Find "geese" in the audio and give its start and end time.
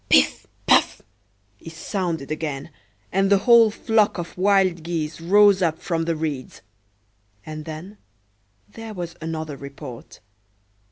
4.81-5.21